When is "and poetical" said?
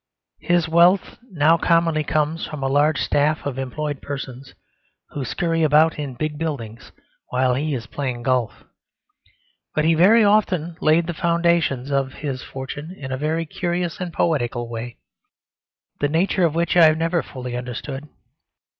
14.01-14.67